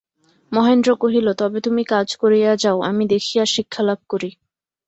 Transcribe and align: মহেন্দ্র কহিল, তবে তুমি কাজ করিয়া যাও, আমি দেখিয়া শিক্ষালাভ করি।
মহেন্দ্র 0.51 0.89
কহিল, 1.01 1.27
তবে 1.33 1.57
তুমি 1.61 1.83
কাজ 1.93 2.07
করিয়া 2.21 2.51
যাও, 2.63 2.77
আমি 2.89 3.03
দেখিয়া 3.13 3.43
শিক্ষালাভ 3.53 3.99
করি। 4.09 4.29